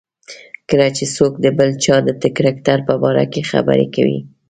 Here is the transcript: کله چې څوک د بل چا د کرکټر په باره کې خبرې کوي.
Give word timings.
کله 0.69 0.87
چې 0.97 1.03
څوک 1.15 1.33
د 1.43 1.45
بل 1.57 1.69
چا 1.83 1.95
د 2.23 2.25
کرکټر 2.37 2.77
په 2.87 2.93
باره 3.01 3.25
کې 3.33 3.47
خبرې 3.51 3.87
کوي. 3.95 4.19